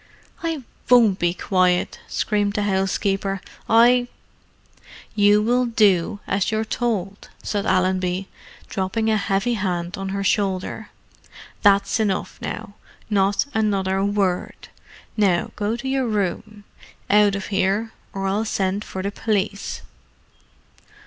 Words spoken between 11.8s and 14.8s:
enough, now: not another word.